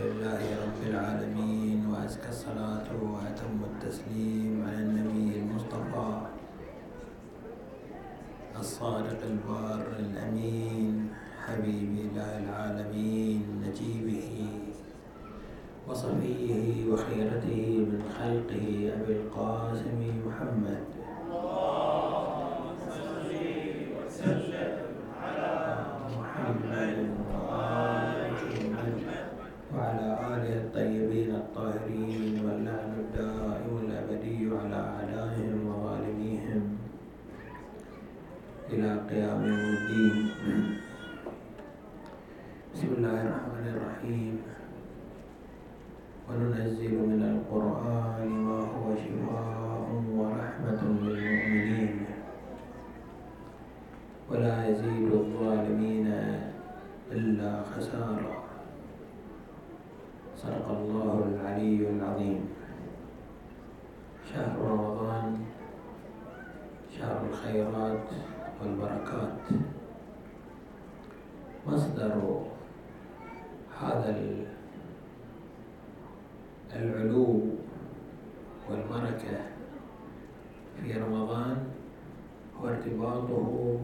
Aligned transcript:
لله 0.00 0.44
رب 0.64 0.80
العالمين 0.90 1.84
وأزكى 1.92 2.28
الصلاة 2.28 2.88
وأتم 3.02 3.58
التسليم 3.70 4.64
على 4.68 4.80
النبي 4.88 5.36
المصطفى 5.38 6.10
الصادق 8.60 9.20
البار 9.32 9.86
الأمين 9.98 11.08
حبيب 11.46 11.92
الله 12.04 12.32
العالمين 12.44 13.44
نجيبه 13.64 14.30
وصفيه 15.88 16.92
وخيرته 16.92 17.60
من 17.90 18.00
خلقه 18.18 18.66
أبي 18.96 19.12
القاسم 19.12 20.00
محمد. 20.26 20.99
إلا 57.70 57.78
خسارا 57.78 58.42
صدق 60.36 60.66
الله 60.70 61.16
العلي 61.30 61.90
العظيم. 61.90 62.42
شهر 64.26 64.58
رمضان 64.58 65.46
شهر 66.90 67.20
الخيرات 67.30 68.08
والبركات. 68.62 69.38
مصدر 71.66 72.42
هذا 73.80 74.10
العلو 76.76 77.40
والبركة 78.70 79.38
في 80.82 80.92
رمضان 80.92 81.56
هو 82.56 82.68
ارتباطه 82.68 83.78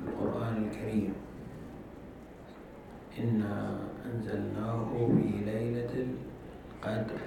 بالقرآن 0.00 0.56
الكريم 0.64 1.12
إنا 3.18 3.78
أنزلناه 4.20 4.84
في 5.16 5.44
ليلة 5.44 6.06
القدر. 6.76 7.20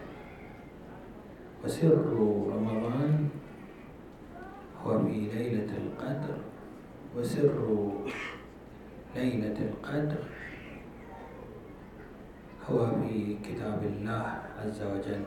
وسر 1.66 1.98
رمضان 2.54 3.30
هو 4.84 5.00
في 5.00 5.14
ليلة 5.34 5.72
القدر. 5.78 6.38
وسر 7.18 7.92
ليلة 9.16 9.58
القدر 9.58 10.24
هو 12.70 12.86
في 13.02 13.38
كتاب 13.44 13.84
الله 13.84 14.42
عز 14.62 14.82
وجل. 14.82 15.24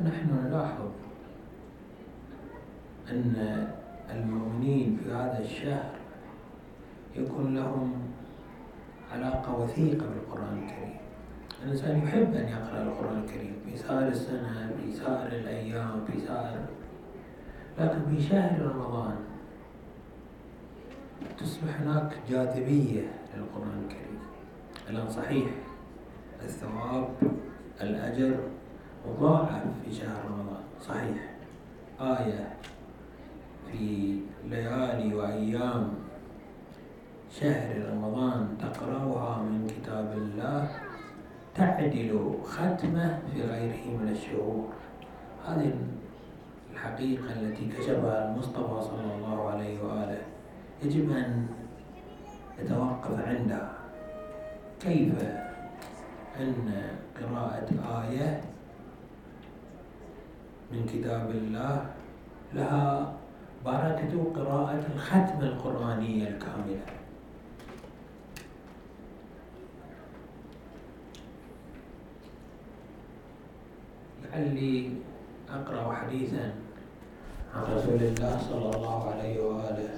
ونحن 0.00 0.46
نلاحظ 0.46 0.90
أن 3.10 3.34
المؤمنين 4.10 4.98
في 5.04 5.10
هذا 5.10 5.40
الشهر 5.40 5.94
يكون 7.16 7.54
لهم 7.56 8.07
علاقة 9.12 9.60
وثيقة 9.60 10.06
بالقرآن 10.06 10.58
الكريم. 10.62 10.96
الإنسان 11.64 11.98
يحب 11.98 12.34
أن 12.34 12.48
يقرأ 12.48 12.82
القرآن 12.82 13.22
الكريم 13.24 13.56
في 13.64 13.76
سائر 13.76 14.08
السنة 14.08 14.72
في 14.76 14.92
سائر 14.92 15.26
الأيام 15.32 16.04
في 16.06 16.20
سائر 16.20 16.60
لكن 17.78 17.98
في 18.16 18.22
شهر 18.22 18.62
رمضان 18.62 19.16
تصبح 21.38 21.80
هناك 21.80 22.12
جاذبية 22.30 23.10
للقرآن 23.36 23.82
الكريم. 23.84 24.18
الآن 24.90 25.08
صحيح 25.08 25.46
الثواب 26.42 27.08
الأجر 27.80 28.36
مضاعف 29.08 29.62
في 29.84 29.94
شهر 29.94 30.24
رمضان. 30.30 30.62
صحيح. 30.80 31.34
آية 32.00 32.56
في 33.72 34.18
ليالي 34.44 35.14
وأيام 35.14 35.94
شهر 37.30 37.92
رمضان 37.92 38.56
تقرأها 38.60 39.42
من 39.42 39.66
كتاب 39.66 40.12
الله 40.16 40.68
تعدل 41.54 42.34
ختمة 42.44 43.18
في 43.32 43.42
غيره 43.42 43.98
من 44.00 44.08
الشهور 44.08 44.68
هذه 45.46 45.72
الحقيقة 46.72 47.32
التي 47.32 47.68
كشفها 47.68 48.30
المصطفى 48.30 48.82
صلى 48.82 49.14
الله 49.14 49.50
عليه 49.50 49.82
وآله. 49.82 50.22
يجب 50.82 51.10
أن 51.10 51.46
يتوقف 52.58 53.20
عندها. 53.26 53.72
كيف 54.80 55.14
أن 56.40 56.72
قراءة 57.20 57.68
آية 58.02 58.40
من 60.72 60.86
كتاب 60.86 61.30
الله 61.30 61.86
لها 62.54 63.12
بركة 63.64 64.32
قراءة 64.36 64.86
الختمة 64.94 65.42
القرآنية 65.42 66.28
الكاملة؟ 66.28 66.80
لعلي 74.38 74.90
أقرأ 75.50 75.94
حديثا 75.94 76.54
عن 77.54 77.62
رسول 77.74 78.02
الله 78.02 78.38
صلى 78.50 78.68
الله 78.76 79.10
عليه 79.10 79.36
وآله. 79.40 79.90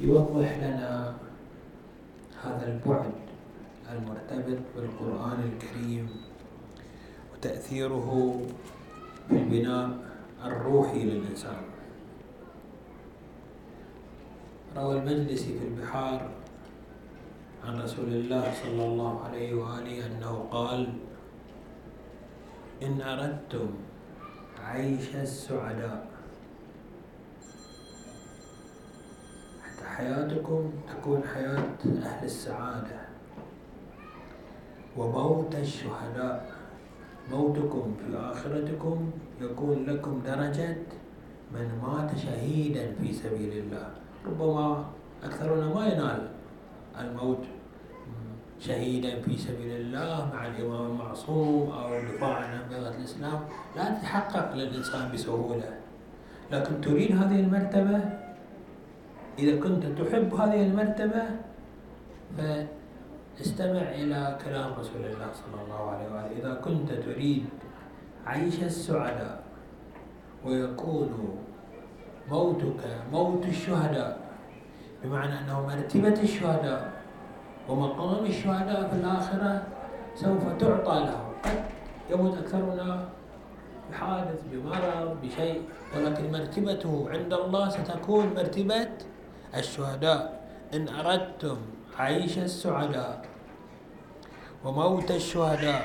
يوضح 0.00 0.58
لنا 0.58 1.14
هذا 2.44 2.64
البعد 2.72 3.12
المرتبط 3.92 4.58
بالقرآن 4.76 5.40
الكريم 5.52 6.08
وتأثيره 7.34 8.40
في 9.28 9.36
البناء 9.36 9.90
الروحي 10.44 11.04
للإنسان. 11.04 11.62
روى 14.76 14.98
المجلسي 14.98 15.58
في 15.58 15.64
البحار 15.64 16.30
عن 17.64 17.80
رسول 17.80 18.08
الله 18.08 18.52
صلى 18.62 18.84
الله 18.84 19.24
عليه 19.24 19.54
وآله 19.54 20.06
أنه 20.06 20.48
قال 20.50 20.92
إن 22.86 23.00
أردتم 23.00 23.68
عيش 24.64 25.16
السعداء. 25.16 26.06
حتى 29.62 29.84
حياتكم 29.84 30.70
تكون 30.88 31.22
حياة 31.34 31.74
أهل 31.84 32.24
السعادة. 32.24 33.00
وموت 34.96 35.54
الشهداء. 35.54 36.52
موتكم 37.30 37.94
في 37.98 38.16
آخرتكم 38.16 39.10
يكون 39.40 39.86
لكم 39.86 40.22
درجة 40.26 40.76
من 41.52 41.80
مات 41.82 42.18
شهيدا 42.18 42.92
في 43.00 43.12
سبيل 43.12 43.52
الله. 43.52 43.90
ربما 44.26 44.84
أكثرنا 45.24 45.74
ما 45.74 45.86
ينال 45.86 46.28
الموت. 47.00 47.44
شهيدا 48.66 49.20
في 49.20 49.36
سبيل 49.36 49.76
الله 49.76 50.30
مع 50.34 50.46
الإمام 50.46 50.86
المعصوم 50.90 51.70
أو 51.70 51.98
الدفاع 51.98 52.34
عن 52.34 52.58
أمة 52.58 52.88
الإسلام 52.88 53.40
لا 53.76 53.90
تتحقق 53.90 54.54
للإنسان 54.54 55.12
بسهولة. 55.12 55.70
لكن 56.52 56.80
تريد 56.80 57.16
هذه 57.16 57.40
المرتبة؟ 57.40 58.00
إذا 59.38 59.60
كنت 59.60 59.84
تحب 60.00 60.34
هذه 60.34 60.66
المرتبة 60.66 61.22
فاستمع 62.38 63.82
إلى 64.00 64.38
كلام 64.44 64.72
رسول 64.78 65.04
الله 65.04 65.28
صلى 65.32 65.58
الله 65.64 65.90
عليه 65.90 66.08
وآله. 66.12 66.30
إذا 66.40 66.54
كنت 66.54 66.92
تريد 66.92 67.44
عيش 68.26 68.62
السعداء 68.62 69.44
ويكون 70.44 71.38
موتك 72.30 72.82
موت 73.12 73.46
الشهداء 73.46 74.20
بمعنى 75.04 75.40
أنه 75.40 75.66
مرتبة 75.66 76.22
الشهداء 76.22 76.93
ومقام 77.68 78.24
الشهداء 78.26 78.88
في 78.88 78.96
الآخرة 78.96 79.62
سوف 80.14 80.42
تعطى 80.60 81.00
له 81.00 81.20
قد 81.44 81.64
يموت 82.10 82.38
أكثرنا 82.38 83.08
بحادث 83.90 84.40
بمرض 84.52 85.16
بشيء. 85.22 85.62
ولكن 85.96 86.32
مرتبته 86.32 87.06
عند 87.10 87.32
الله 87.32 87.68
ستكون 87.68 88.26
مرتبة 88.36 88.88
الشهداء. 89.56 90.44
إن 90.74 90.88
أردتم 90.88 91.56
عيش 91.98 92.38
السعداء 92.38 93.24
وموت 94.64 95.10
الشهداء 95.10 95.84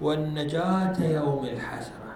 والنجاة 0.00 0.96
يوم 1.00 1.44
الحسرة. 1.44 2.14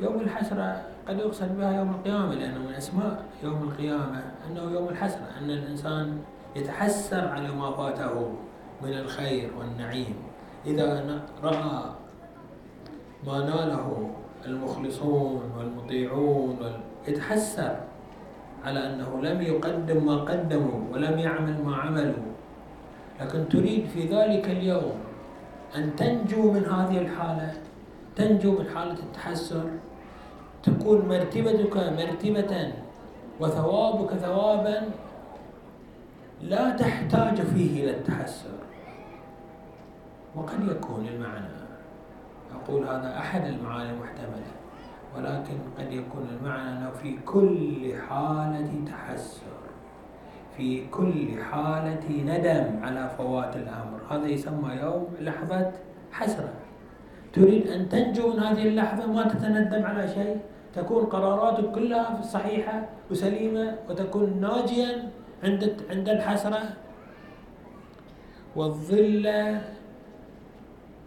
يوم 0.00 0.20
الحسرة 0.20 0.82
قد 1.08 1.18
يقصد 1.18 1.58
بها 1.58 1.72
يوم 1.72 1.90
القيامة 1.90 2.34
لأنه 2.34 2.58
من 2.58 2.74
أسماء 2.74 3.24
يوم 3.42 3.62
القيامة 3.62 4.22
أنه 4.46 4.62
يوم 4.72 4.88
الحسرة 4.88 5.26
أن 5.38 5.50
الإنسان 5.50 6.22
يتحسر 6.56 7.28
على 7.28 7.48
ما 7.48 7.70
فاته 7.70 8.32
من 8.82 8.92
الخير 8.92 9.50
والنعيم. 9.58 10.14
إذا 10.66 11.20
رأى 11.42 11.82
ما 13.26 13.38
ناله 13.38 14.10
المخلصون 14.46 15.42
والمطيعون 15.58 16.58
يتحسر 17.08 17.76
على 18.64 18.78
أنه 18.86 19.20
لم 19.22 19.42
يقدم 19.42 20.06
ما 20.06 20.16
قدموا 20.16 20.80
ولم 20.92 21.18
يعمل 21.18 21.64
ما 21.64 21.76
عملوا. 21.76 22.30
لكن 23.20 23.48
تريد 23.48 23.86
في 23.86 24.08
ذلك 24.08 24.50
اليوم 24.50 24.92
أن 25.76 25.96
تنجو 25.96 26.52
من 26.52 26.64
هذه 26.64 26.98
الحالة 26.98 27.52
تنجو 28.16 28.58
من 28.58 28.66
حالة 28.74 28.98
التحسر 28.98 29.70
تكون 30.62 31.08
مرتبتك 31.08 31.76
مرتبة 31.76 32.72
وثوابك 33.40 34.10
ثوابا 34.14 34.88
لا 36.42 36.70
تحتاج 36.70 37.40
فيه 37.40 37.84
إلى 37.84 37.90
التحسر 37.90 38.50
وقد 40.36 40.68
يكون 40.68 41.06
المعنى. 41.06 41.60
أقول 42.54 42.84
هذا 42.84 43.18
أحد 43.18 43.44
المعاني 43.44 43.90
المحتملة 43.90 44.50
ولكن 45.16 45.54
قد 45.78 45.92
يكون 45.92 46.28
المعنى 46.40 46.78
أنه 46.78 46.90
في 46.90 47.16
كل 47.26 47.94
حالة 48.08 48.84
تحسر 48.86 49.60
في 50.56 50.86
كل 50.86 51.42
حالة 51.50 52.08
ندم 52.08 52.84
على 52.84 53.10
فوات 53.18 53.56
الأمر. 53.56 54.00
هذا 54.10 54.26
يسمى 54.26 54.74
يوم 54.74 55.06
لحظة 55.20 55.70
حسرة. 56.12 56.52
تريد 57.32 57.66
أن 57.68 57.88
تنجو 57.88 58.32
من 58.32 58.38
هذه 58.38 58.68
اللحظة 58.68 59.12
ما 59.12 59.28
تتندم 59.28 59.86
على 59.86 60.08
شيء؟ 60.08 60.40
تكون 60.74 61.04
قراراتك 61.04 61.70
كلها 61.70 62.22
صحيحة 62.22 62.88
وسليمة 63.10 63.76
وتكون 63.88 64.40
ناجيا 64.40 65.10
عند 65.44 65.76
عند 65.90 66.08
الحسرة. 66.08 66.76
والظل 68.56 69.26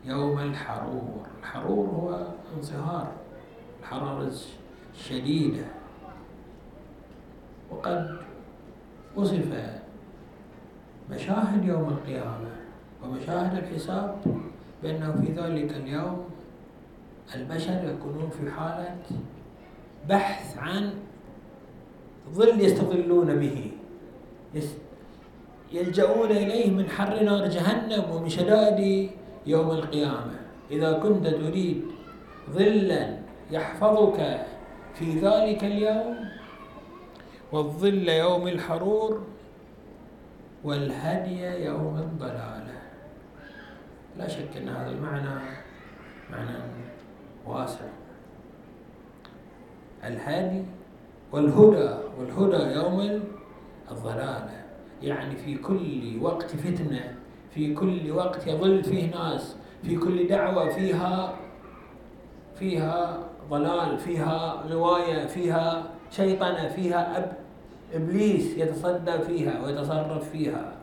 يوم 0.06 0.40
الحرور. 0.40 1.28
الحرور 1.40 1.86
هو 1.88 2.28
انصهار. 2.58 3.12
الحرارة 3.80 4.32
الشديدة. 4.94 5.66
وقد 7.72 8.18
وصف 9.16 9.74
مشاهد 11.10 11.66
يوم 11.66 11.90
القيامة. 11.90 12.50
ومشاهد 13.04 13.58
الحساب 13.58 14.18
بأنه 14.84 15.12
في 15.12 15.32
ذلك 15.32 15.72
اليوم 15.72 16.26
البشر 17.36 17.96
يكونون 17.96 18.30
في 18.30 18.52
حالة 18.52 18.96
بحث 20.10 20.58
عن 20.58 20.94
ظل 22.34 22.62
يستظلون 22.62 23.40
به. 23.40 23.72
يلجؤون 25.72 26.32
إليه 26.32 26.72
من 26.72 26.90
حر 26.90 27.24
نار 27.24 27.48
جهنم 27.48 28.12
ومن 28.12 28.30
شدائد 28.30 29.12
يوم 29.46 29.72
القيامة. 29.72 30.40
إذا 30.72 30.94
كنت 30.94 31.28
تريد 31.28 31.86
ظلا 32.50 33.18
يحفظك 33.52 34.46
في 34.94 35.20
ذلك 35.20 35.64
اليوم. 35.64 36.16
والظل 37.52 38.10
يوم 38.10 38.48
الحرور 38.48 39.24
والهدي 40.64 41.42
يوم 41.66 41.98
الضلالة. 41.98 42.78
لا 44.18 44.28
شك 44.28 44.58
أن 44.58 44.70
هذا 44.70 44.90
المعنى 44.90 45.42
معنى 46.32 46.58
واسع. 47.46 47.86
الهادي 50.04 50.66
والهدى 51.32 51.90
والهدى 52.20 52.74
يوم 52.74 53.24
الضلالة 53.92 54.64
يعني 55.02 55.36
في 55.36 55.56
كل 55.58 56.18
وقت 56.22 56.56
فتنة 56.56 57.16
في 57.52 57.74
كل 57.74 58.12
وقت 58.12 58.48
يظل 58.48 58.84
فيه 58.84 59.12
ناس 59.12 59.56
في 59.84 59.96
كل 59.96 60.28
دعوة 60.28 60.70
فيها 60.70 61.36
فيها 62.56 63.20
ضلال 63.50 63.98
فيها 63.98 64.64
غواية 64.68 65.26
فيها 65.26 65.84
شيطنة 66.12 66.70
فيها 66.70 67.18
أب 67.18 67.38
إبليس 67.94 68.58
يتصدى 68.58 69.20
فيها 69.20 69.66
ويتصرف 69.66 70.30
فيها. 70.30 70.74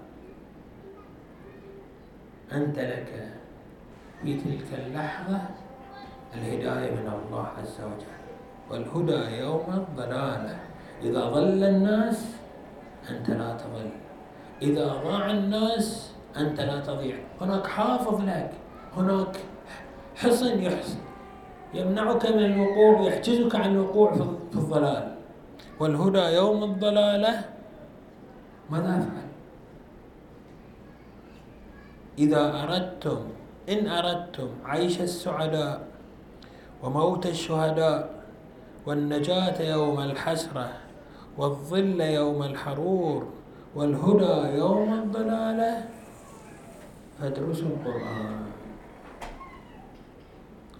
أنت 2.52 2.78
لك 2.78 3.28
في 4.22 4.34
تلك 4.34 4.80
اللحظة 4.86 5.40
الهداية 6.34 6.90
من 6.90 7.12
الله 7.24 7.46
عز 7.58 7.80
وجل. 7.80 8.20
والهدى 8.70 9.36
يوم 9.40 9.64
الضلالة. 9.68 10.58
إذا 11.02 11.24
ضل 11.24 11.64
الناس 11.64 12.39
أنت 13.10 13.30
لا 13.30 13.56
تضل 13.56 13.90
إذا 14.62 14.86
ضاع 14.86 15.30
الناس 15.30 16.12
أنت 16.36 16.60
لا 16.60 16.80
تضيع. 16.80 17.16
هناك 17.40 17.66
حافظ 17.66 18.20
لك. 18.20 18.50
هناك 18.96 19.36
حصن 20.16 20.62
يحصن. 20.62 20.98
يمنعك 21.74 22.26
من 22.26 22.44
الوقوع 22.44 23.00
ويحجزك 23.00 23.54
عن 23.54 23.72
الوقوع 23.72 24.12
في 24.12 24.22
الضلال 24.54 25.14
والهدى 25.80 26.24
يوم 26.36 26.64
الضلالة. 26.64 27.44
ماذا 28.70 28.98
أفعل؟ 28.98 29.28
إذا 32.18 32.62
أردتم 32.62 33.20
إن 33.68 33.88
أردتم 33.88 34.48
عيش 34.64 35.00
السعداء 35.00 35.86
وموت 36.82 37.26
الشهداء 37.26 38.22
والنجاة 38.86 39.62
يوم 39.62 40.00
الحسرة 40.00 40.68
والظل 41.40 42.00
يوم 42.00 42.42
الحرور 42.42 43.20
والهدى 43.74 44.58
يوم 44.58 44.92
الضلالة. 44.94 45.88
فادرسوا 47.18 47.68
القرآن. 47.68 48.44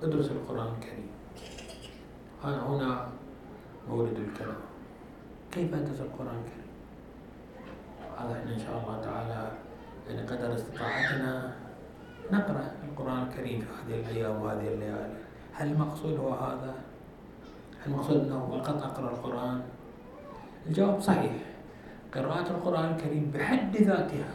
ادرس 0.02 0.30
القرآن 0.30 0.68
الكريم. 0.76 1.10
ها 2.44 2.66
هنا 2.68 3.08
مورد 3.88 4.16
الكلام. 4.16 4.62
كيف 5.52 5.74
أدرس 5.74 6.00
القرآن 6.00 6.36
الكريم؟ 6.44 6.70
هذا 8.18 8.32
إحنا 8.40 8.54
إن 8.54 8.60
شاء 8.60 8.76
الله 8.80 9.00
تعالى 9.04 9.52
يعني 10.08 10.28
قدر 10.28 10.54
استطاعتنا 10.54 11.52
نقرأ 12.32 12.72
القرآن 12.88 13.22
الكريم 13.22 13.60
في 13.60 13.94
هذه 13.94 14.00
الأيام 14.00 14.42
وهذه 14.42 14.68
الليالي. 14.68 15.16
هل 15.52 15.72
المقصود 15.72 16.18
هو 16.18 16.30
هذا؟ 16.34 16.74
هل 17.80 17.92
المقصود 17.92 18.16
أنه 18.16 18.60
فقط 18.60 18.82
أقرأ 18.82 19.10
القرآن؟ 19.10 19.62
الجواب 20.66 21.00
صحيح. 21.00 21.32
قراءة 22.14 22.50
القرآن 22.50 22.94
الكريم 22.94 23.30
بحد 23.34 23.76
ذاتها 23.76 24.28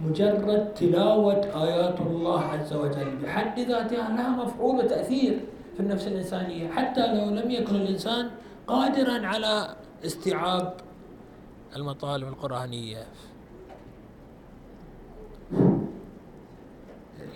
مجرد 0.00 0.74
تلاوة 0.74 1.64
آيات 1.64 2.00
الله 2.00 2.40
عز 2.44 2.72
وجل 2.72 3.16
بحد 3.16 3.60
ذاتها 3.60 4.08
لها 4.08 4.44
مفعول 4.44 4.76
وتأثير 4.76 5.40
في 5.74 5.80
النفس 5.80 6.06
الإنسانية. 6.06 6.68
حتى 6.70 7.14
لو 7.14 7.30
لم 7.30 7.50
يكن 7.50 7.74
الإنسان 7.74 8.30
قادرا 8.66 9.26
على 9.26 9.76
استيعاب 10.04 10.74
المطالب 11.76 12.28
القرآنية. 12.28 13.06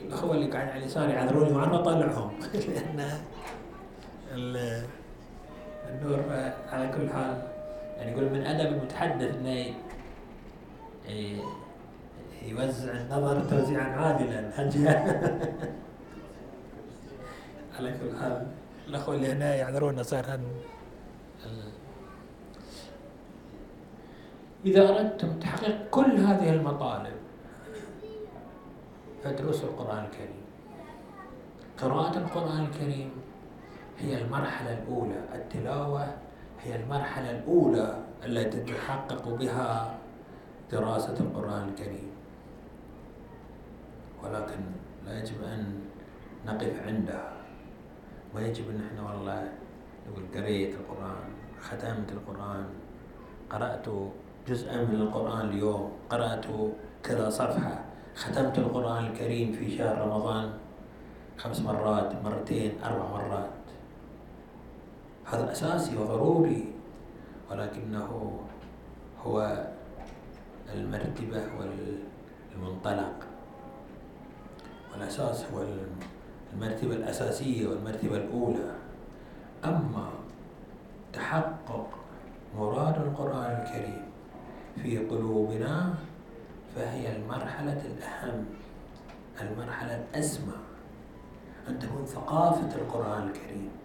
الأخوة 0.03 0.35
اللي 0.35 0.47
قاعد 0.47 0.69
على 0.69 0.85
يساري 0.85 1.13
يعذروني 1.13 1.53
ما 1.53 1.81
أطلعهم. 1.81 2.31
لأن 2.69 3.21
النور 5.91 6.25
على 6.73 6.89
كل 6.97 7.11
حال 7.11 7.50
يعني 8.01 8.13
يقول 8.13 8.25
من 8.25 8.47
أدب 8.47 8.73
المتحدث 8.73 9.35
أنه 9.37 9.75
يوزع 12.43 12.93
النظر 12.93 13.45
توزيعا 13.45 13.89
عادلا. 13.89 14.51
على 17.79 17.93
كل 17.93 18.19
حال. 18.21 18.47
الأخوة 18.89 19.15
اللي 19.15 19.33
هنا 19.33 19.55
يعذرونا 19.55 20.03
صار 20.03 20.41
إذا 24.65 24.89
أردتم 24.89 25.39
تحقيق 25.39 25.91
كل 25.91 26.17
هذه 26.17 26.51
المطالب 26.51 27.17
فادرسوا 29.25 29.69
القرآن 29.69 30.05
الكريم. 30.05 30.41
قراءة 31.79 32.19
القرآن 32.19 32.65
الكريم 32.65 33.11
هي 33.99 34.23
المرحلة 34.23 34.79
الأولى. 34.79 35.21
التلاوة 35.35 36.15
هي 36.65 36.77
المرحلة 36.77 37.31
الأولى 37.31 37.89
التي 38.27 38.61
تحقق 38.61 39.29
بها 39.29 39.99
دراسة 40.73 41.17
القرآن 41.21 41.69
الكريم. 41.69 42.11
ولكن 44.25 44.61
لا 45.07 45.19
يجب 45.19 45.43
أن 45.43 45.81
نقف 46.47 46.87
عندها. 46.87 47.33
ما 48.35 48.41
يجب 48.41 48.71
أن 48.71 48.81
إحنا 48.87 49.03
والله 49.11 49.49
نقول 50.09 50.25
قريت 50.35 50.75
القرآن 50.75 51.29
ختمت 51.61 52.13
القرآن 52.13 52.65
قرأت 53.51 53.87
جزءا 54.49 54.77
من 54.85 54.95
القرآن 54.95 55.49
اليوم 55.49 55.93
قرأت 56.11 56.47
كذا 57.03 57.31
صفحة 57.31 57.85
ختمت 58.17 58.59
القرآن 58.59 59.07
الكريم 59.07 59.53
في 59.53 59.77
شهر 59.77 59.99
رمضان 59.99 60.53
خمس 61.39 61.61
مرات 61.61 62.25
مرتين 62.25 62.73
أربع 62.85 63.07
مرات. 63.11 63.60
هذا 65.33 65.53
أساسي 65.53 65.97
وضروري 65.97 66.73
ولكنه 67.51 68.41
هو 69.25 69.67
المرتبة 70.75 71.43
والمنطلق. 71.59 73.15
الأساس 74.97 75.45
هو 75.55 75.65
المرتبة 76.55 76.95
الأساسية 76.95 77.69
والمرتبة 77.69 78.17
الأولى. 78.17 78.75
أما 79.65 80.09
تحقق 81.13 81.87
مراد 82.59 82.97
القرآن 82.99 83.63
الكريم 83.63 84.03
في 84.83 84.99
قلوبنا 84.99 85.95
فهي 86.77 87.17
المرحلة 87.17 87.83
الأهم 87.87 88.45
المرحلة 89.41 90.05
الأسمى 90.05 90.55
أن 91.69 91.79
تكون 91.79 92.05
ثقافة 92.07 92.75
القرآن 92.77 93.29
الكريم. 93.29 93.80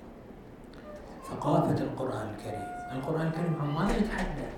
ثقافة 1.30 1.84
القرآن 1.84 2.36
الكريم. 2.38 2.70
القرآن 2.92 3.28
الكريم 3.28 3.56
عن 3.62 3.70
ماذا 3.74 3.98
يتحدث 3.98 4.54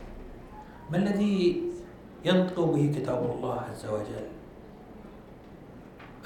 ما 0.91 0.97
الذي 0.97 1.63
ينطق 2.25 2.59
به 2.59 2.93
كتاب 2.95 3.31
الله 3.35 3.61
عز 3.61 3.85
وجل؟ 3.85 4.27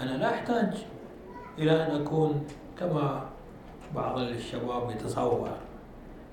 أنا 0.02 0.18
لا 0.18 0.30
أحتاج 0.30 0.86
إلى 1.58 1.86
أن 1.86 2.02
أكون 2.02 2.48
كما 2.80 3.30
بعض 3.96 4.20
الشباب 4.20 4.92
يتصور. 4.92 5.50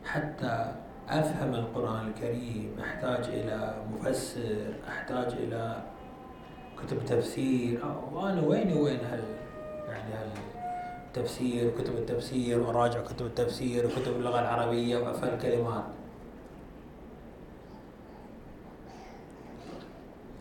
حتى 0.04 0.72
أفهم 1.08 1.54
القرآن 1.54 2.08
الكريم 2.08 2.76
أحتاج 2.80 3.24
إلى 3.28 3.74
مفسر 3.92 4.74
أحتاج 4.88 5.32
إلى 5.32 5.82
كتب 6.78 7.04
تفسير. 7.04 7.80
وأنا 8.12 8.40
وين 8.40 8.72
وين 8.72 9.00
هال 9.04 9.24
يعني 9.88 10.12
هال 10.12 10.28
التفسير 11.08 11.70
كتب 11.78 11.94
التفسير 11.94 12.60
وراجع 12.60 13.00
كتب 13.00 13.26
التفسير 13.26 13.86
وكتب 13.86 14.12
اللغة 14.16 14.40
العربية 14.40 14.98
وأفهم 14.98 15.38
كلمات 15.38 15.84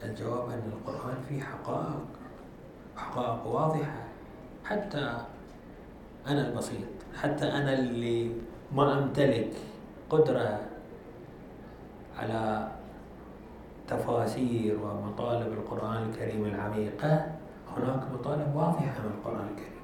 الجواب 0.03 0.49
أن 0.49 0.71
القرآن 0.73 1.17
فيه 1.29 1.41
حقائق 1.41 2.05
حقائق 2.97 3.47
واضحة. 3.47 4.03
حتى 4.65 5.17
أنا 6.27 6.47
البسيط 6.47 6.87
حتى 7.21 7.45
أنا 7.45 7.73
اللي 7.73 8.31
ما 8.75 8.99
أمتلك 8.99 9.53
قدرة 10.09 10.59
على 12.17 12.67
تفاسير 13.87 14.77
ومطالب 14.83 15.53
القرآن 15.53 16.09
الكريم 16.09 16.45
العميقة 16.45 17.31
هناك 17.77 18.03
مطالب 18.13 18.55
واضحة 18.55 18.99
من 18.99 19.11
القرآن 19.17 19.47
الكريم. 19.47 19.76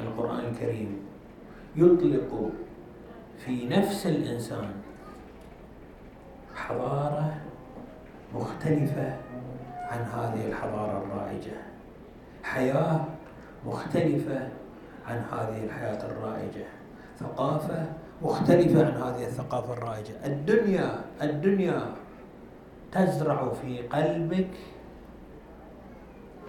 القرآن 0.00 0.44
الكريم 0.44 0.96
يطلق 1.76 2.50
في 3.38 3.68
نفس 3.68 4.06
الإنسان 4.06 4.70
حضارة 6.54 7.34
مختلفة 8.34 9.16
عن 9.90 10.00
هذه 10.00 10.46
الحضارة 10.46 10.98
الرائجة. 11.04 11.56
حياة 12.42 13.04
مختلفة 13.66 14.48
عن 15.06 15.22
هذه 15.32 15.64
الحياة 15.64 16.06
الرائجة. 16.06 16.66
ثقافة 17.20 17.86
مختلفة 18.22 18.86
عن 18.86 18.92
هذه 18.92 19.24
الثقافة 19.26 19.72
الرائجة. 19.72 20.26
الدنيا 20.26 21.00
الدنيا 21.22 21.94
تزرع 22.92 23.52
في 23.62 23.82
قلبك 23.82 24.50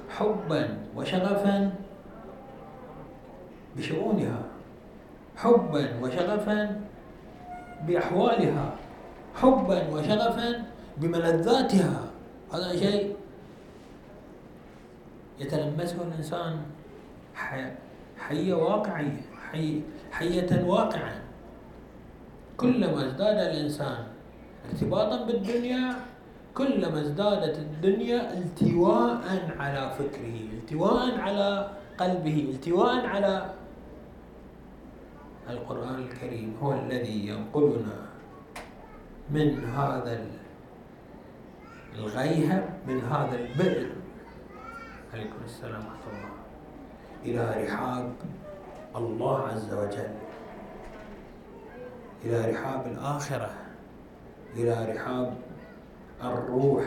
حبا 0.09 0.77
وشغفا 0.95 1.71
بشؤونها 3.79 4.41
حبا 5.39 5.83
وشغفا 6.03 6.81
بأحوالها 7.87 8.67
حبا 9.35 9.79
وشغفا 9.87 10.49
بملذاتها. 10.97 11.99
هذا 12.53 12.75
شيء 12.75 13.15
يتلمسه 15.39 15.97
الإنسان 16.07 16.53
حية 18.19 18.53
واقعية 18.53 19.23
حي 19.51 19.81
حية 20.11 20.51
واقعا. 20.67 21.15
كلما 22.59 23.07
ازداد 23.07 23.37
الإنسان 23.37 24.03
ارتباطا 24.67 25.23
بالدنيا 25.25 25.95
كلما 26.51 27.01
ازدادت 27.01 27.57
الدنيا 27.57 28.33
التواء 28.33 29.23
على 29.59 29.91
فكره 29.95 30.37
التواء 30.59 31.19
على 31.19 31.71
قلبه 31.99 32.37
التواء 32.53 33.05
على 33.05 33.49
القرآن 35.49 35.95
الكريم 35.95 36.57
هو 36.61 36.73
الذي 36.73 37.27
ينقلنا 37.27 38.05
من 39.29 39.65
هذا 39.65 40.25
الغيهب 41.95 42.69
من 42.87 43.01
هذا 43.01 43.35
البئر. 43.35 43.91
عليكم 45.13 45.35
السلام 45.45 45.85
ورحمة 45.85 46.07
الله. 46.13 46.29
إلى 47.25 47.65
رحاب 47.65 48.11
الله 48.95 49.47
عز 49.47 49.73
وجل. 49.73 50.13
إلى 52.25 52.51
رحاب 52.51 52.87
الآخرة. 52.87 53.49
إلى 54.55 54.93
رحاب 54.93 55.37
الروح. 56.23 56.85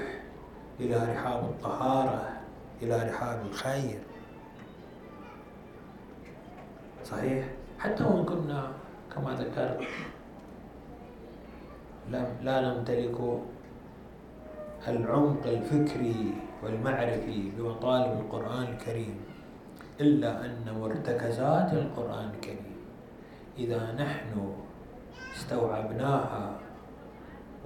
إلى 0.80 0.96
رحاب 1.12 1.44
الطهارة. 1.44 2.40
إلى 2.82 3.10
رحاب 3.10 3.46
الخير. 3.46 3.98
صحيح؟ 7.04 7.44
حتى 7.82 8.04
وإن 8.04 8.24
كنا 8.24 8.70
كما 9.10 9.34
ذكرت 9.34 9.82
لا 12.46 12.56
نمتلك 12.62 13.18
العمق 14.88 15.42
الفكري 15.46 16.34
والمعرفي 16.62 17.50
بمطالب 17.58 18.12
القرآن 18.20 18.62
الكريم 18.62 19.16
إلا 20.00 20.30
أن 20.46 20.62
مرتكزات 20.80 21.72
القرآن 21.72 22.30
الكريم. 22.34 22.72
إذا 23.58 23.92
نحن 23.98 24.54
استوعبناها 25.36 26.44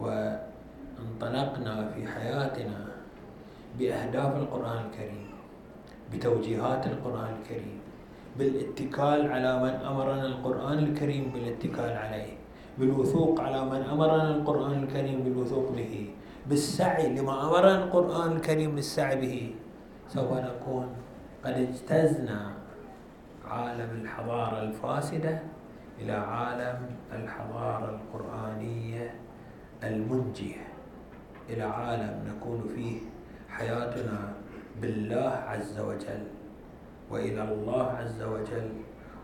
وانطلقنا 0.00 1.74
في 1.92 2.00
حياتنا 2.08 2.80
بأهداف 3.78 4.32
القرآن 4.36 4.78
الكريم 4.86 5.26
بتوجيهات 6.12 6.86
القرآن 6.86 7.36
الكريم 7.40 7.80
بالاتكال 8.38 9.32
على 9.32 9.52
من 9.62 9.74
أمرنا 9.80 10.26
القرآن 10.26 10.78
الكريم 10.78 11.30
بالاتكال 11.34 11.92
عليه 11.96 12.32
بالوثوق 12.78 13.40
على 13.40 13.64
من 13.64 13.82
أمرنا 13.82 14.30
القرآن 14.36 14.82
الكريم 14.82 15.24
بالوثوق 15.24 15.72
به 15.72 16.10
بالسعي 16.46 17.16
لما 17.16 17.48
أمرنا 17.48 17.84
القرآن 17.84 18.32
الكريم 18.32 18.76
للسعي 18.76 19.16
به. 19.16 19.54
سوف 20.08 20.32
نكون 20.32 20.86
قد 21.44 21.52
اجتزنا 21.52 22.52
عالم 23.48 23.90
الحضارة 24.02 24.62
الفاسدة 24.62 25.42
إلى 26.00 26.12
عالم 26.12 26.78
الحضارة 27.12 27.88
القرآنية 27.96 29.14
المنجية 29.82 30.64
إلى 31.50 31.62
عالم 31.62 32.14
نكون 32.28 32.60
فيه 32.74 33.00
حياتنا 33.48 34.32
بالله 34.80 35.32
عز 35.48 35.80
وجل. 35.80 36.35
وإلى 37.10 37.42
الله 37.42 37.86
عز 37.90 38.22
وجل 38.22 38.70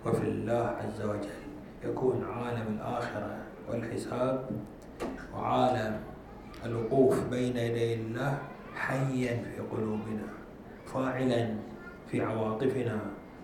وفي 0.07 0.23
الله 0.29 0.77
عز 0.81 1.03
وجل 1.03 1.43
يكون 1.85 2.25
عالم 2.25 2.79
الآخرة 2.79 3.37
والحساب 3.69 4.51
وعالم 5.35 6.01
الوقوف 6.65 7.29
بين 7.31 7.57
يدي 7.57 7.95
الله 7.95 8.39
حيا 8.75 9.43
في 9.43 9.61
قلوبنا 9.71 10.27
فاعلا 10.87 11.55
في 12.07 12.23
عواطفنا 12.23 12.99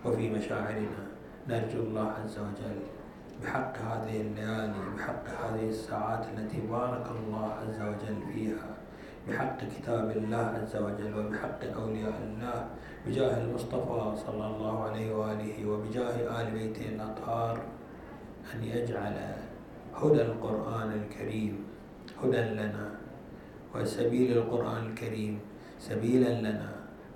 وفي 0.05 0.29
مشاعرنا. 0.29 1.03
نرجو 1.47 1.79
الله 1.79 2.11
عز 2.23 2.39
وجل 2.39 2.79
بحق 3.43 3.77
هذه 3.77 4.21
الليالي 4.21 4.79
بحق 4.97 5.23
هذه 5.27 5.69
الساعات 5.69 6.25
التي 6.37 6.61
بارك 6.61 7.05
الله 7.11 7.53
عز 7.61 7.81
وجل 7.81 8.33
فيها. 8.33 8.71
بحق 9.29 9.57
كتاب 9.77 10.11
الله 10.17 10.45
عز 10.57 10.75
وجل 10.75 11.13
وبحق 11.13 11.61
أولياء 11.77 12.17
الله 12.25 12.57
بجاه 13.05 13.37
المصطفى 13.45 14.01
صلى 14.25 14.45
الله 14.47 14.83
عليه 14.83 15.09
وآله 15.15 15.57
وبجاه 15.69 16.15
آل 16.41 16.47
بيته 16.51 16.85
الأطهار 16.89 17.55
أن 18.53 18.59
يجعل 18.63 19.15
هدى 19.95 20.21
القرآن 20.21 20.89
الكريم 20.91 21.53
هدى 22.23 22.41
لنا 22.57 22.85
وسبيل 23.75 24.37
القرآن 24.37 24.85
الكريم 24.85 25.39
سبيلا 25.79 26.41
لنا 26.41 26.69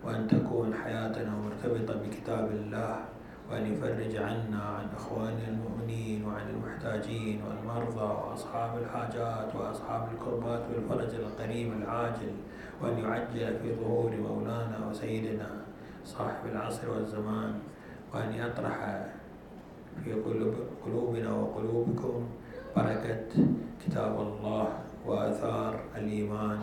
وأن 0.05 0.27
تكون 0.27 0.73
حياتنا 0.73 1.31
مرتبطة 1.33 1.93
بكتاب 1.93 2.51
الله. 2.51 3.12
وأن 3.53 3.73
يفرج 3.73 4.15
عنا 4.15 4.61
عن 4.63 4.87
إخواننا 4.95 5.47
المؤمنين 5.47 6.25
وعن 6.25 6.49
المحتاجين 6.49 7.41
والمرضى 7.43 8.01
وأصحاب 8.03 8.77
الحاجات 8.77 9.55
وأصحاب 9.55 10.07
الكربات 10.13 10.63
والفرج 10.69 11.15
القريب 11.15 11.73
العاجل 11.73 12.33
وأن 12.81 12.97
يعجل 12.97 13.59
في 13.59 13.75
ظهور 13.75 14.11
مولانا 14.11 14.87
وسيدنا 14.89 15.49
صاحب 16.05 16.45
العصر 16.51 16.89
والزمان 16.89 17.59
وأن 18.13 18.33
يطرح 18.33 19.05
في 20.03 20.13
قلوبنا 20.85 21.33
وقلوبكم 21.33 22.27
بركة 22.75 23.27
كتاب 23.85 24.21
الله 24.21 24.67
وآثار 25.05 25.79
الإيمان 25.95 26.59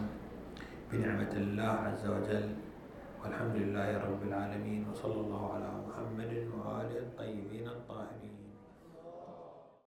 بنعمة 0.93 1.33
الله 1.37 1.73
عز 1.87 2.07
وجل. 2.07 2.49
والحمد 3.25 3.57
لله 3.57 3.89
رب 4.01 4.23
العالمين 4.23 4.89
وصلى 4.89 5.21
الله 5.21 5.53
على 5.53 5.69
محمد 5.85 6.33
وآله 6.57 6.99
الطيبين 6.99 7.69
الطاهرين. 7.69 8.20